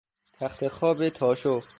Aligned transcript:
تختخواب 0.33 1.09
تاشو 1.09 1.61